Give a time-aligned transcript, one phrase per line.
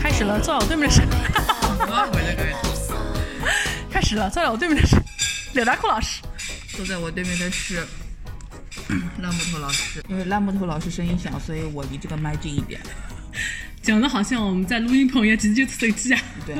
[0.00, 1.02] 开始了，坐在我对面的是，
[3.90, 4.96] 开始了，坐在我对面的是
[5.54, 6.22] 柳大库老师。
[6.76, 7.86] 坐在我对面的是
[9.22, 12.80] 烂木头老师，因为烂木头老师声音小，所以我离这个麦近一点。
[13.82, 16.20] 讲的好像我们在录音棚一样，其实就手机啊。
[16.46, 16.56] 对，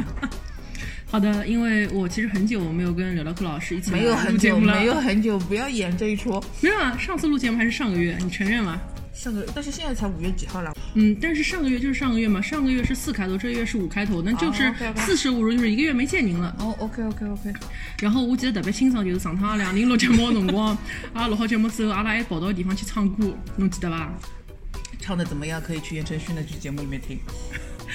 [1.11, 6.43] 好的，因为我其实很久没有跟柳大库老师一起来没有很久，没有很久，不要演这一出。
[6.61, 6.97] 没有啊。
[6.99, 8.81] 上次录节目还是上个月，你承认吗？
[9.15, 10.77] 上个月，但是现在才五月几号了？
[10.95, 16.55] 嗯，但是上个月就是上个月嘛，上个月是四开头，这个月是五开头，那就是四舍五入就是一个月没见您了。
[16.59, 17.53] 哦，OK OK OK，
[18.01, 20.77] 然后我记得特别清爽，就是上趟阿拉两人录节目的辰光，
[21.13, 24.13] 阿拉录好节目之后，阿拉还跑到地方去唱歌，侬记得吧？
[25.01, 25.61] 唱的怎么样？
[25.61, 27.19] 可以去言承旭那期节目里面听。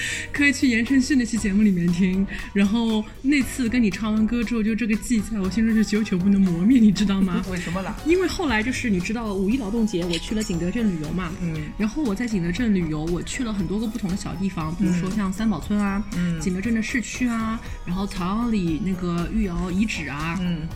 [0.32, 2.26] 可以去言承旭那期节目里面听。
[2.54, 7.44] 然后那次跟你唱完歌之后，就这个记在我心中就久久不能磨灭，你知道吗？
[7.50, 7.96] 为什么啦？
[8.06, 20.68] 因为后来就是你知道五一劳动节，我去了景德镇旅游嘛，嗯，然后我在景德镇旅游，我去了很多个不同的小地方，比如说像三宝村啊，嗯景德镇的市区啊，然后朝阳里那个御窑遗址啊，嗯，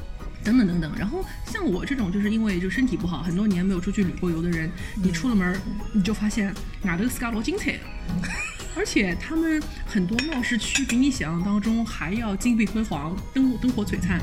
[0.44, 0.92] 等等等等。
[0.98, 4.70] 然后像我这种就是因为就身体不好，很多年没有出去旅过游的人，
[5.02, 5.60] 你出了门
[5.94, 7.80] 你就发现外头自家老精彩的。
[8.76, 14.20] 而且他们很多闹市区比你想象当中还要金碧辉煌、灯灯火璀璨。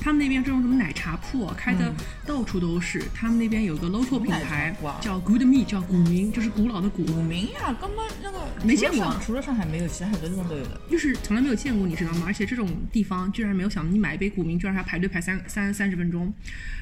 [0.00, 1.92] 他们那边这种什么奶茶铺啊开的
[2.24, 3.02] 到处都是。
[3.12, 10.80] 他们那边有个 local 品牌叫 Good Me，叫古茗，就是古老的古，古茗呀，根本那个没见过除了上除了上海没有，其他很多地方都有的。
[10.88, 12.22] 就是从来没有见过，你知道吗？
[12.26, 16.32] 而且这种地方居然没有想到，你买一杯古茗居然还要排队排三三三十分钟，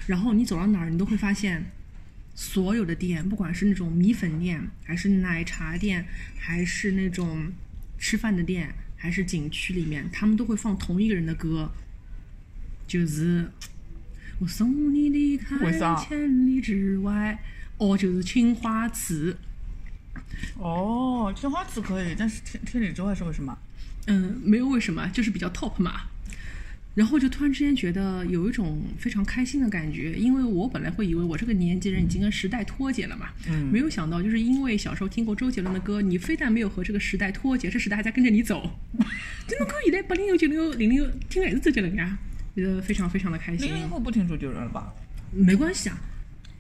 [0.06, 1.64] 然后你走到哪儿，你都会发现，
[2.36, 6.06] 所有的店，不管是那种米粉店，还是奶茶店，
[6.38, 7.50] 还是那种
[7.98, 11.72] 吃饭的店，还是景区里面，他们都会放同一个人的歌，
[12.86, 13.50] 就是
[14.38, 15.56] 我送你离开
[15.96, 17.42] 千里之外，
[17.78, 19.34] 哦，就是青花瓷。
[20.58, 23.56] 哦，青花瓷可以，但是千千里之外是为什么？
[24.08, 26.02] 嗯，没有为什么，就是比较 top 嘛。
[26.96, 38.70] 然后就突然之间觉得有一种非常开心的感觉，因为我本来会以为我这个年纪人已经跟时代脱节了嘛，嗯没有想到就是因为小时候听过周杰伦的歌，你非但没有和这个时代脱节，这时代还在跟着你走。
[39.46, 42.18] 真的，可以在八零后、九零后、零零后听的还是周杰伦呀，
[42.54, 43.76] 觉得非常非常的开心零。
[43.76, 44.90] 零后不听周杰伦了吧？
[45.32, 46.00] 没关系啊，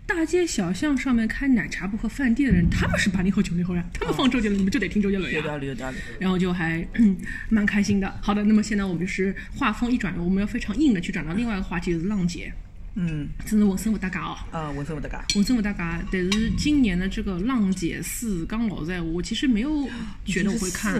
[0.06, 5.40] 大街小巷上面开奶茶铺和饭店的人，他们是八零后、九零后呀，他们放周杰伦，你们就得听周杰伦呀。
[5.40, 5.96] 有道理，有道理。
[6.20, 7.16] 然后就还嗯
[7.48, 8.18] 蛮开心的。
[8.22, 12.52] 好的，那么现在我们就是话锋一转，我们要非常硬的去转到另外一个话题，就是浪姐。
[12.98, 16.02] 嗯，真是问声不搭嘎哦，啊，我说我的嘎，问声不搭嘎。
[16.10, 19.86] 但是今年的这个浪姐四，刚老在我其实没有
[20.24, 20.98] 觉得我会看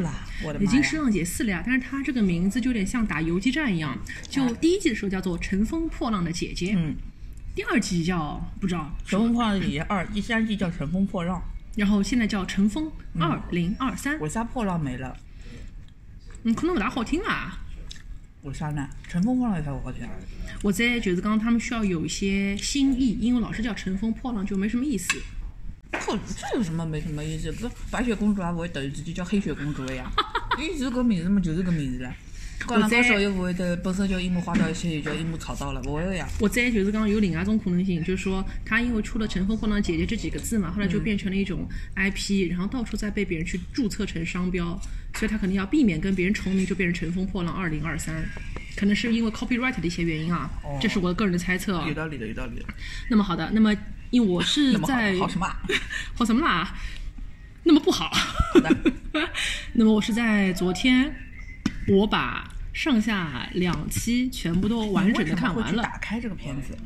[0.61, 1.63] 已经已经是浪姐四了呀。
[1.65, 3.97] 但是它这个名字就有点像打游击战一样，
[4.29, 6.95] 就第一季的时候叫做《乘风破浪的姐姐》，嗯，
[7.57, 11.43] 第二季叫不知道，乘风破浪的姐姐二，第三季叫乘风破浪，
[11.75, 15.17] 然后现在叫《乘风二零二三》，为啥破浪没了？
[16.43, 17.59] 嗯，可能不大好听啊。
[18.43, 18.87] 为啥呢？
[19.09, 20.07] 乘风破浪有啥不好听？
[20.63, 25.19] 我在就是刚刚他们需要有一些新意，因为老是叫乘风破浪就没什么意思。
[25.93, 27.51] 破这有什么没什么意思？
[27.53, 30.13] 搿白雪公主也勿会突然之间叫黑雪公主了呀？
[30.61, 32.15] 伊是个名字嘛，就是个名字了。
[32.65, 36.27] 灌篮高手又不会的，本身叫樱木花道，现在就叫樱木草道了，不会的呀。
[36.41, 44.81] 我在就是刚刚有另外一种可能性，就是说他因为出了“乘风破浪姐姐”这几个字嘛，后来就变成了一种 IP，、然后到处在被别人去注册成商标，
[45.15, 48.25] 所以他肯定要避免跟别人重名，就变成“乘风破浪二零二三”，
[48.77, 50.51] 可能是因为 copyright 的一些原因啊，
[50.81, 51.87] 这是我的个人的猜测啊。
[51.87, 52.65] 有道理的，有道理的。
[53.09, 53.73] 那么好的，那么
[54.11, 55.61] 因为我是 在好什么啊？
[56.17, 56.75] 好什么啦？
[57.65, 58.11] 那么不好。
[58.55, 58.77] 好的，
[59.75, 61.13] 那么我是在昨天，
[61.89, 65.83] 我把上下两期全部都完整的看完了。
[65.83, 66.77] 打开这个片子，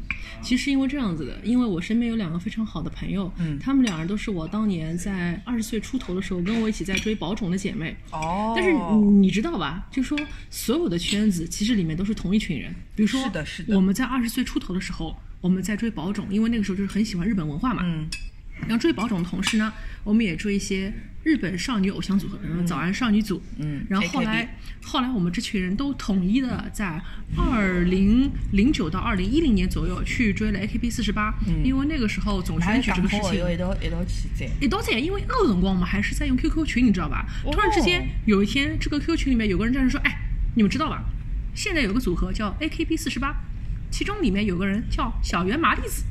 [0.41, 7.97] 其实因为这样子的，因为我身边有两个非常好的朋友，嗯他们两人都是我当年在二十岁出头的时候跟我一起在追宝冢的姐妹。
[8.13, 9.87] 哦但是你你知道吧？
[9.91, 12.73] 就说所有的圈子其实里面都是同一群人。
[12.95, 17.83] 比如说，是的是的我们在二十岁出头的时候，我们在追宝冢，因为那个时候就是很喜欢日本文化嘛。
[17.85, 18.09] 嗯，
[18.63, 19.73] 然后追宝冢的同时呢，
[20.05, 20.93] 我们也追一些
[21.23, 23.43] 日本少女偶像组合，比如早安少女组。
[23.59, 27.01] 嗯然后后来，后来我们这群人都统一的在
[27.37, 31.35] 二零零九到二零一零年左右去追了 AKB 四十八，
[31.65, 34.49] 因为那个时候总选举这个事情要一道一道去在。
[35.01, 37.27] 因为那个辰光我们还是在用 QQ 群，你知道吧？
[37.45, 40.19] 哦突然之间有一天，这个 QQ 群里面有个人站着说：“哎，
[40.55, 41.03] 你们知道吧？
[41.55, 43.35] 现在有个组合叫 AKB 四十八，
[43.91, 46.05] 其中里面有个人叫小圆麻里子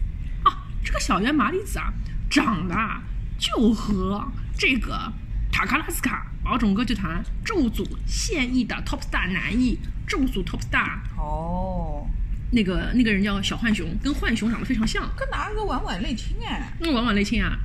[0.43, 1.93] 啊，这个小圆麻里子啊，
[2.29, 3.01] 长得啊
[3.37, 4.25] 就和
[4.57, 5.11] 这个
[5.51, 9.77] 塔卡拉斯卡宝冢歌剧团咒组现役的 top star 男艺
[10.07, 12.07] 咒组 top star 哦，
[12.51, 16.71] 那个那个人叫小浣熊，跟浣熊长得非常像，跟哪个晚晚类亲哎？
[16.79, 17.57] 那婉婉类亲啊。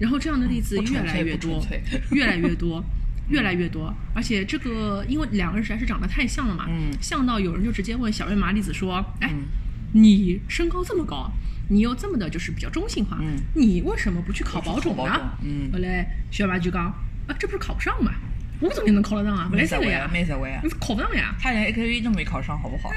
[0.00, 1.62] 然后这样的例子越来越多
[2.12, 2.82] 越来越多，
[3.28, 3.94] 越来越多。
[4.14, 9.42] 而且这个，因为两个人实在是长得太像了嘛，嗯像到有人就直接问小月麻里子说：“哎，嗯
[9.92, 11.30] 你身高这么高，
[11.70, 16.84] 你又这么的就是比较中性化，嗯你为什么不去考保种呢种？”嗯后来小月麻就讲
[17.26, 18.12] ：“啊，这不是考不上嘛？
[18.60, 19.48] 我怎么能考得上啊？
[19.50, 22.90] 没啥位啊，这个呀，没啥位啊你，考不上呀，他连 AKB 都没考上，好不好？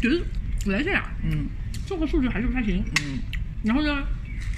[0.00, 0.24] 就是
[0.64, 1.46] 不来这呀，嗯
[1.86, 2.82] 综合素质还是不太行。
[3.02, 3.18] 嗯
[3.62, 4.02] 然后呢，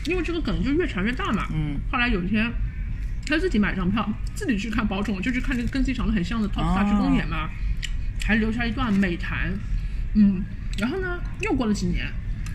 [0.07, 2.51] 因为这个梗就越传越大嘛，嗯后来有一天，
[3.27, 7.51] 他自己买张票，自己去看保种，就去看那个跟自己长得很像的 Top Star 去公演嘛，
[8.25, 9.53] 还留下一段美谈。
[10.15, 10.43] 嗯，
[10.79, 12.07] 然后呢，又过了几年，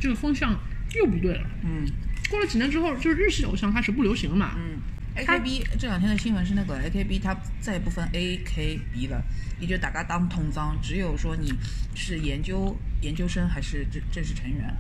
[0.01, 0.59] 这个风向
[0.95, 1.50] 又不对了。
[1.63, 1.86] 嗯
[2.30, 4.57] 过了几年之后，就是日系偶像开始不流行了嘛。
[4.57, 4.80] 嗯。
[5.13, 9.21] AKB 这两天的新闻是那个 AKB 它再也不分 AKB 了，
[9.59, 11.51] 也就大家当同脏，只有说你
[11.94, 14.74] 是研究研究生还是正正式成员，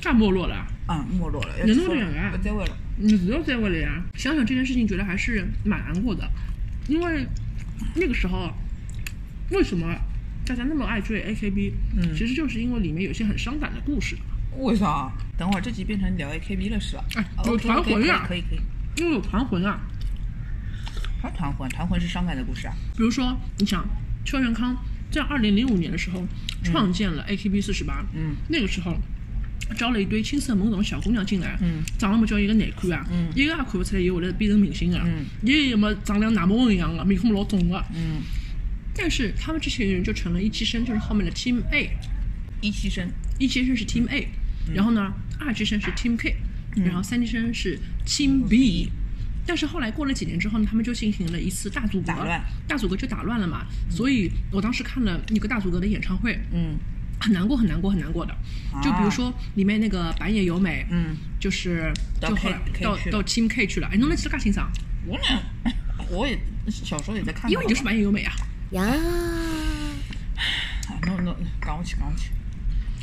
[0.00, 2.76] 太没落了，啊、没落了，要人都这样啊不再问了。
[2.96, 4.00] 你只要在位了呀。
[4.14, 6.30] 想想这件事情，觉得还是蛮难过的，
[6.86, 7.26] 因为
[7.96, 8.52] 那个时候
[9.50, 9.92] 为什么
[10.46, 11.72] 大家那么爱追 AKB？
[11.96, 14.16] 嗯其实就是因为里面有些很伤感的故事。
[14.58, 15.10] 为啥？
[15.36, 17.04] 等会儿这集变成聊 AKB 了是吧。
[17.16, 18.60] 哎哦有团魂啊可以可以。
[18.96, 19.80] 因为有团魂啊。
[21.22, 22.74] 还有团魂，团魂是伤感的故事啊。
[22.96, 23.86] 比如说，你想
[24.24, 24.74] 邱元康
[25.10, 26.24] 在二零零五年的时候
[26.62, 28.96] 创建了 AKB 四十八，嗯，那个时候
[29.76, 38.22] 招了一堆青涩懵懂的小姑娘进来，嗯，长得么叫一个难看啊，嗯一个也看不出来伊会来变成明星啊，嗯，也么长得像南梦一样的，面孔老肿的，嗯，
[38.94, 41.90] 但是他们这些人就成了一期生，就是后面的 Team A，
[42.62, 43.08] 一期生。
[43.38, 44.28] 一期生是 Team A，、
[44.74, 46.36] 然后呢，二级生是 Team K，、
[46.84, 48.90] 然后三级生是 Team B。
[49.46, 53.66] 但是后来过了几年之后呢，他们就进行了一次大组合，大组合就打乱了嘛。
[53.88, 56.76] 所以我当时看了那个大组合的演唱会，嗯
[57.18, 58.34] 很难过，很难过，很难过的。
[58.82, 63.88] 就比如说里面那个板野友美，嗯，就是就后来到到 Team K 去了。
[63.88, 64.70] 哎，侬能记得介清爽？
[65.06, 65.24] 我呢，
[66.10, 66.38] 我也
[66.68, 67.50] 小时候也在看。
[67.50, 68.32] 因为你就是板野友美啊。
[68.72, 68.84] 呀，
[70.88, 72.30] 哎，侬侬讲我去讲我去。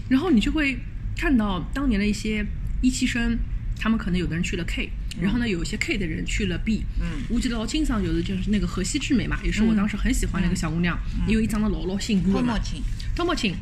[0.08, 0.80] 然后你就会
[1.18, 2.46] 看到当年的一些
[2.82, 3.38] 一期生，
[3.80, 6.84] 他们可能有的人去了 K，、然后呢，有一些 K 的人去了 B。
[7.02, 10.98] 嗯，我记得老清爽有的就是那个河西智美嘛，也是我当时很喜欢的一个小姑娘，
[11.28, 12.60] 因为伊长得老老性感的嘛泡沫。
[12.64, 12.84] 情。
[13.16, 13.56] 汤莫青，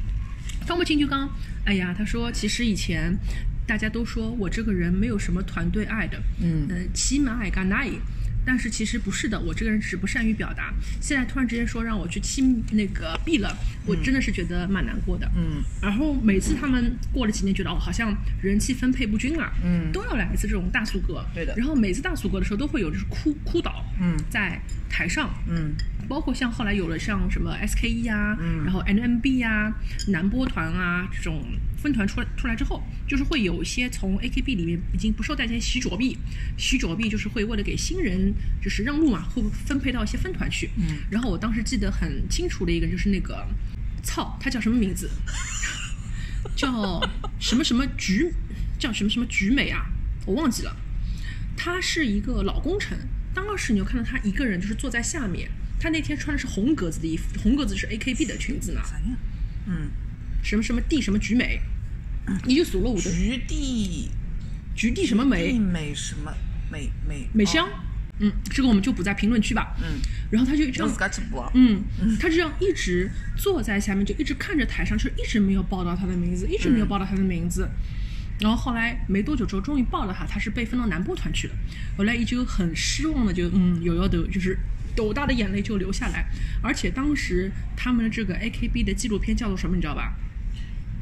[0.67, 1.29] 汤莫青就刚，
[1.63, 3.17] 哎呀，他说其实以前
[3.65, 7.89] 大家都说我这个人没有什么团队爱的，嗯呃，起码爱干奈。
[8.45, 10.73] 但是其实不是的，我这个人只是不善于表达。
[11.01, 15.29] 现在突然之间说让我去亲那个 B 了，我真的是觉得蛮难过的。
[15.35, 21.25] 嗯然后每次他们过了几年，觉得哦，好像人气分配不均啊，嗯都要来一次这种大苏格。
[21.33, 25.73] 对的然后每次大苏格的时候，都会有就是哭哭倒，嗯在台上，嗯
[26.07, 29.73] 包括像后来有了像什么 SKE 啊，嗯然后 NMB 啊、
[30.07, 31.43] 南波团啊这种
[31.77, 36.17] 分团出来出来之后，就是会有一些从 AKB 里面已经不受待见洗左臂，
[36.57, 40.69] 洗左臂就是会为了给新人就是让路嘛，会分配到一些分团去。
[40.77, 43.45] 嗯然后我当时记得很清楚的一个就是那个，
[44.03, 45.09] 操，他叫什么名字？
[46.55, 47.01] 叫
[47.39, 48.31] 什么什么菊，
[48.79, 49.85] 叫什么什么菊美啊，
[50.25, 50.75] 我忘记了。
[51.57, 52.97] 他是一个老功臣，
[53.33, 58.81] 当时你就看到他一个人就是坐在下面，他那天穿的是红格子的衣服，红格子是 AKB 的裙子呢？
[59.67, 59.89] 嗯，
[60.43, 61.59] 什么什么地什么菊美，
[62.45, 64.09] 你就数了五的菊地
[64.75, 66.33] 菊地什么美地美什么
[66.71, 67.71] 美美美香哦，
[68.19, 69.75] 嗯，这个我们就补在评论区吧。
[69.81, 69.99] 嗯，
[70.31, 70.95] 然后他就这样。
[71.53, 71.83] 嗯，
[72.19, 77.67] 他这样一直坐在下面，就一直看着台上，就一直没有报到他的名字，一直没有报到他的名字。
[78.39, 81.55] 然后后来没多久之后，终于报了他，他是被分到南波团去了。
[81.97, 84.57] 后来依旧很失望的就嗯有要抖，就是
[84.95, 86.25] 斗大的眼泪就流下来。
[86.63, 90.13] 而且当时他们的这个 AKB 的纪录片叫做什么，你知道吧？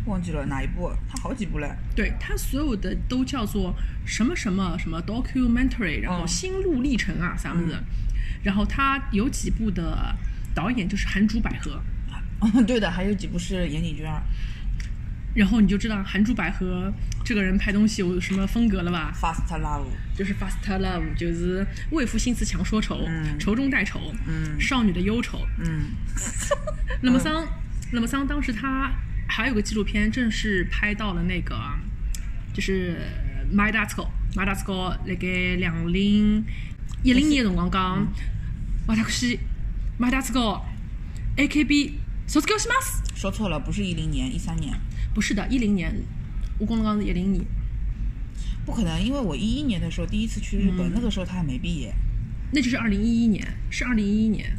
[0.06, 0.92] 忘记了哪一部？
[1.08, 1.72] 它好几部嘞。
[1.96, 3.74] 对，它所有的都叫做
[4.06, 7.78] 什么什么什么 documentary，然后心路历程啊啥么子。
[8.44, 10.14] 然后它有几部的
[10.54, 11.82] 导演就是韩竹百合。
[12.42, 14.22] 哦，对的，还有几部是岩井俊二
[15.35, 16.93] 然后你就知道韩珠百合
[17.25, 19.13] 这个人拍东西有什么风格了吧？
[19.15, 19.87] ，Fast Love。
[20.17, 25.47] 就是 Fast Love，就是为赋新词强说愁，嗯愁中带愁，嗯少女的忧愁。
[25.59, 25.91] 嗯
[27.03, 27.47] 那么桑，
[27.93, 28.91] 那么桑当时他
[29.29, 31.55] 还有个纪录片，正是拍到了那个，
[32.53, 32.97] 就是
[33.55, 36.45] My d a s c o My d a s c o 那个两零
[37.05, 37.71] 一零年的辰光
[38.89, 39.27] 讲，私
[39.99, 40.65] My d a s c o
[41.37, 41.93] AKB
[42.27, 43.03] 卒業します。
[43.15, 44.75] 说错了，不是一零年，一三年。
[45.14, 45.94] 不是的，一零年，
[46.58, 47.44] 我跟侬讲是一零年。
[48.66, 51.94] 不可能，因为我一一年的时候第一次去日本，嗯那个时候他还没毕业。
[52.52, 54.52] 那就是二零一一年，是二零一一年，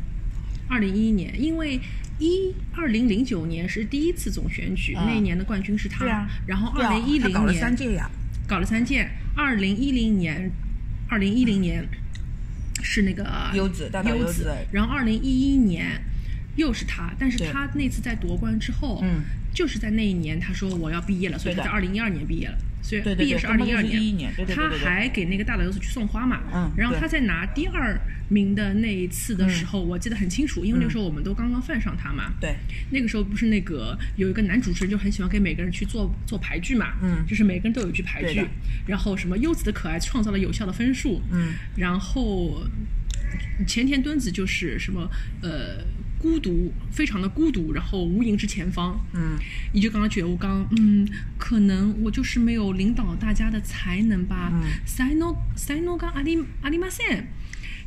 [0.68, 1.80] 二零一一年，因为
[2.18, 8.10] 一二零零九年是第一次总选举，嗯那一年的冠军是他，啊然后二零一零他搞了三年届呀。
[8.46, 10.50] 搞了三届，二零一零年，
[11.08, 11.82] 二零一零年
[12.82, 15.98] 是那个优子大岛优优子然后二零一一年
[16.56, 22.56] 又是他，但是他那次在夺冠之后，嗯，就是在那一年他说我要毕业了，所以他在二零一二年毕业了。
[22.84, 32.54] 所以毕业是二零一二年，11年对对对他还给那个大岛优子去送花嘛，嗯然后他在拿第二名的那一次的时候，我记得很清楚，因为那个时候我们都刚刚犯上他嘛，对，
[32.90, 37.24] 那个时候不是那个有一个男主持人就很喜欢给每个人去做做牌剧嘛，嗯。
[37.26, 38.46] 就是每个人都有一句牌剧，
[38.86, 42.66] 然后什么优子的可爱创造了有效的分数，嗯，然后
[43.66, 45.08] 前田敦子就是什么
[45.40, 45.82] 呃
[46.24, 49.36] 孤独，非常的孤独，然后无垠之前方，嗯，
[49.74, 54.62] 你就刚刚觉得我刚嗯，可能我就是没有领导大家的才能吧，嗯。
[54.86, 57.28] 才能才能刚阿里阿里马线。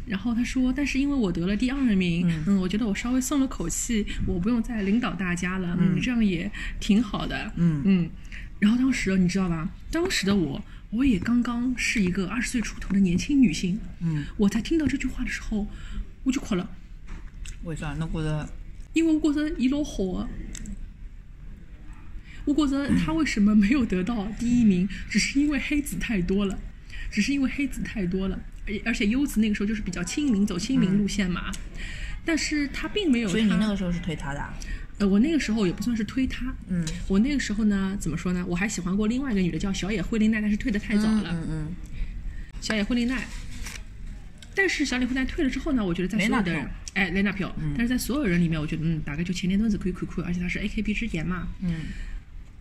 [0.05, 2.43] 然后他说，但是因为我得了第二名，嗯。
[2.45, 7.81] 嗯我觉得我稍微松了口气，我不用再领导大家了，嗯，这样也挺好的，嗯。
[7.85, 8.09] 嗯。
[8.59, 9.67] 然后当时你知道吧？
[9.91, 15.67] 当时的我，我也刚刚是一个二十岁出头的年轻女性，嗯，我在听到这句话的时候，
[16.23, 16.69] 我就哭了，
[17.63, 17.93] 为啥？
[17.93, 18.49] 侬觉得？
[18.93, 20.27] 因为我觉得伊老好啊。
[22.45, 26.57] 我觉得他为什么没有得到第一名，只是因为黑子太多了，
[27.11, 31.51] 只是因为黑子太多了，而而且优子那个时候就是比较亲民，走亲民路线嘛。
[32.23, 34.53] 但是他并没有他，所以你那个时候是推他的啊？
[34.97, 38.45] 呃，我那个时候也不算是推他，嗯，我那个时候呢，怎么说呢？
[38.47, 41.29] 我还喜欢过另外一个女的叫小野惠梨奈，但是退的太早了。
[41.33, 41.67] 嗯嗯
[42.61, 43.27] 小野惠梨奈。
[44.55, 46.65] 但是小野惠梨奈退了之后呢，我觉得在所有的人
[46.97, 51.71] 哎，雷纳票，但是在所有人里面，我觉得嗯，大概就前田敦子可以看看，而且他是 AKB 之言嘛，嗯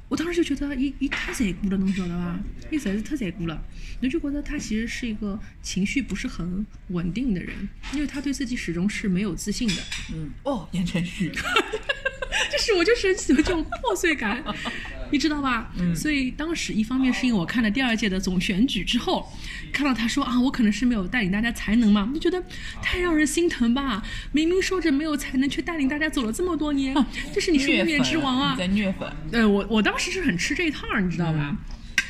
[0.09, 2.39] 我当时就觉得伊伊太残酷了，侬晓得吧？
[2.71, 3.61] 一实在是太残酷了，
[4.01, 9.83] 你就觉得他其实是一个情绪不是很稳定的人，因为他对自己始终是没有自信的。
[10.13, 10.31] 嗯。
[10.45, 11.33] 哦，言承旭。
[12.53, 14.45] 就是我就是很喜欢这种破碎感，
[15.11, 15.71] 你知道吧？
[15.79, 15.95] 嗯。
[15.95, 19.31] 所以当时一方面是因为我看了第二届的总选举之后，
[19.73, 22.43] 看到他说啊，我可能是没有带领大家才能嘛，就觉得
[22.83, 24.03] 太让人心疼吧。
[24.33, 26.95] 明明说着没有才能，却带领大家走了这么多年，
[27.33, 28.69] 这是你是无冕之王啊粉！
[28.69, 29.13] 在虐粉。
[29.33, 31.57] 呃，我我当时是很吃这一套，你知道吧？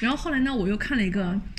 [0.00, 1.41] 然后后来呢，我又看了一个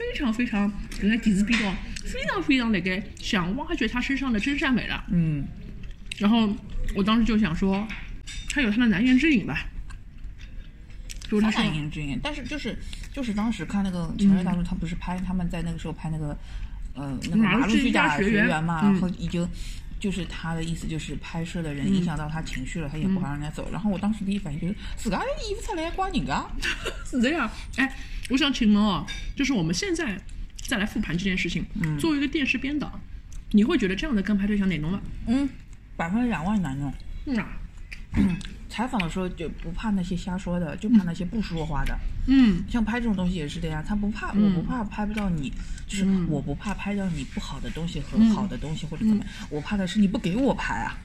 [0.00, 1.70] 非常非常人家底子比高
[2.06, 5.04] 非常非常那个想挖掘他身上的真善美了。
[5.10, 5.44] 嗯，
[6.16, 6.48] 然后
[6.96, 7.86] 我当时就想说，
[8.48, 9.66] 他有他的难言之隐吧。
[11.28, 12.76] 就是他他说难言之隐，但是就是
[13.12, 16.36] 就是当时看那个《前任大叔》，他不是拍他们在那个时候拍那个
[16.94, 19.46] 呃那个马路马路世家学员员嘛，嗯然后已经
[20.00, 23.68] 就是他的意思就是拍摄的人影响到他情绪了，他也不好让人家走。
[23.70, 26.44] 然后我当时第一反应就是自家衣服出来怪人家，
[27.04, 27.48] 是这样。
[27.76, 27.94] 哎，
[28.30, 30.18] 我想请问哦，就是我们现在
[30.56, 31.64] 再来复盘这件事情，
[31.98, 32.98] 作为一个电视编导，
[33.50, 35.00] 你会觉得这样的跟拍对象哪弄吗？
[35.26, 35.48] 嗯，
[35.96, 36.92] 百分之两万难弄。
[37.26, 37.46] 嗯啊，
[38.68, 41.98] 采访的时候就不怕那些瞎说的，就怕那些不说话的。
[42.28, 42.62] 嗯。
[42.68, 45.52] 像拍这种东西也是的呀，他不怕，我不怕拍不到你，
[45.86, 50.96] 就是我不怕拍到你不好的东西和好的东西或者怎么样，我怕的是你不给我拍啊，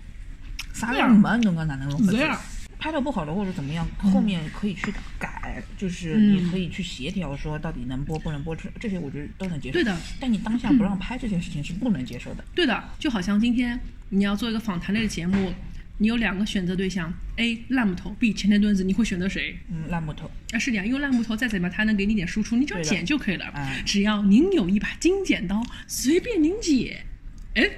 [0.74, 2.38] 啥样没侬个哪能弄是这样。
[2.78, 9.74] 拍到不好的或者怎么样，后面可以去改，就是你可以去协调说到底能播不能播，出这些我觉得都能接受。
[9.74, 12.44] 对的，但你当下不让 拍这件事情是不能接受的。
[12.54, 15.52] 对的，就好像今天你要做一个访谈类的节目，
[15.98, 19.58] 你有两个选择对象，A 烂木头，B 前田墩子，你会选择谁？
[19.70, 23.52] 嗯，烂木头，啊，是的呀，因为烂木头再怎么样，它能给你点输出，你只要剪就可以了。
[23.56, 27.06] 嗯只要您有一把金剪刀，随便您剪。
[27.54, 27.70] 哎，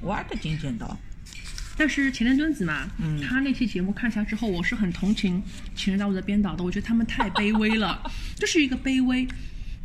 [0.00, 0.96] 玩的金剪刀，
[1.76, 3.20] 但是前田敦子嘛，嗯。
[3.20, 5.42] 他那期节目看下之后，我是很同情
[5.74, 8.00] 《情人大陆》的编导的，我觉得他们太卑微了，
[8.38, 9.26] 这是一个卑微，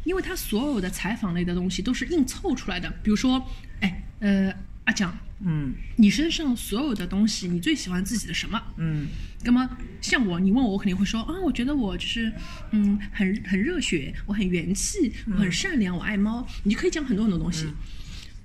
[0.04, 3.44] 因为他所有的采访类的东西都是硬凑出来的，比如说，
[3.82, 4.54] 哎，呃，
[4.86, 8.62] 阿蒋，嗯你身上所有的东西，你最喜欢自己的什么？
[8.78, 9.08] 嗯
[9.44, 9.70] 那么
[10.02, 12.32] 像我，你问我，我肯定会说啊，我觉得我就是
[12.72, 16.48] 嗯，很很热血，我很元气，我很善良，我爱猫。
[16.64, 17.68] 你就可以讲很多很多东西。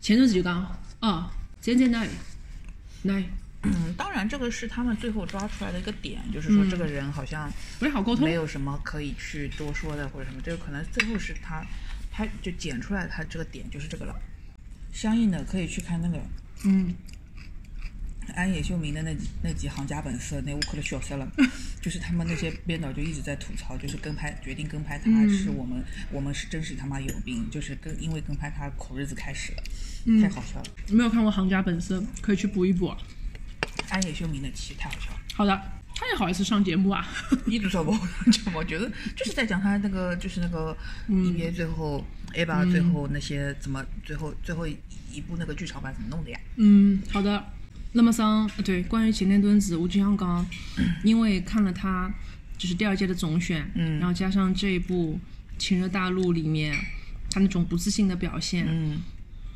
[0.01, 1.31] 前阵子就讲啊，
[1.61, 2.07] 现在奈
[3.03, 3.25] 奈
[3.63, 8.33] 嗯，当然这个是他们最后抓出来的一个点，就是说这个人好像不太好沟通没。
[8.33, 11.65] 有什么可以去多说的或者什么，这个可能最后是他
[12.11, 14.15] 他就剪出来他这个点就是这个了。
[14.93, 16.21] 相应的可以去看那个
[16.65, 16.95] 嗯，
[18.35, 21.31] 安野秀明的那几那几行家本色，那我可都笑死了。
[21.81, 25.83] 就是他们那些编导就一直在吐槽，就是跟拍决定跟拍他嗯是我们、
[26.13, 29.63] 我们是真是他妈有病，就是跟因为跟拍他苦日子开始了，
[30.05, 30.67] 嗯太好笑了。
[30.91, 32.95] 没有看过《行家本色》，可以去补一补。
[33.89, 35.21] 安野秀明的戏太好笑了。
[35.35, 35.63] 好的，
[36.01, 37.07] 他也好意思上节目啊？
[37.47, 37.93] 一直说不，
[38.33, 40.75] 就我觉得 就是在讲他那个，就是那个
[41.09, 42.03] 嗯 EVA 最后
[42.33, 46.41] A 吧，最后那些怎么最后最后一部那个剧场版怎么弄的呀？
[46.57, 47.45] 嗯，好的。
[47.93, 50.47] 那么桑，呃对，关于擎天墩子，我就想讲，
[51.03, 52.11] 因为看了他
[52.57, 55.19] 就是第二届的总选，嗯然后加上这一部
[55.61, 56.73] 《情热大陆》里面
[57.31, 58.99] 他那种不自信的表现，嗯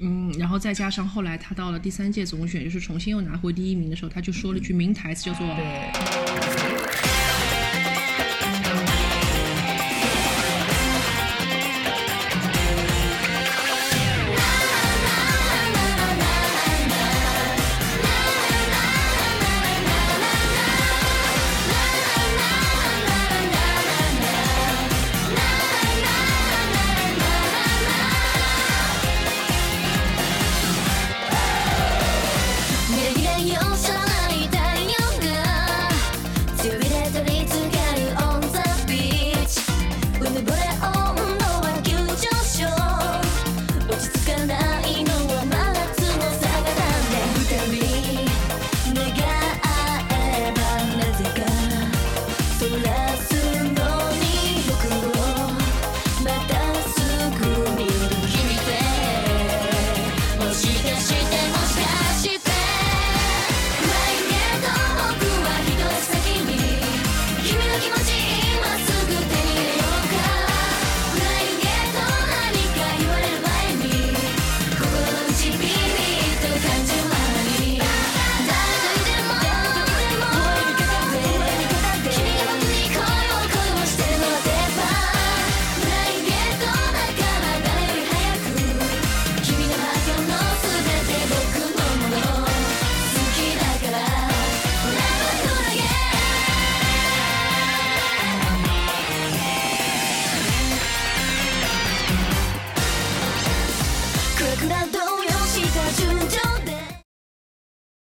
[0.00, 6.23] 嗯，然后再加上后来他到了第三届总选，就是重新又拿回第一名的时候，他就说了句名台词，叫做对，